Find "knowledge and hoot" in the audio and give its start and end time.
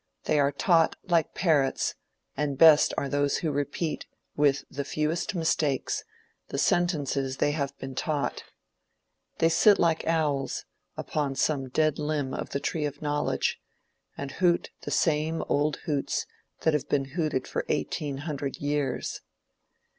13.03-14.71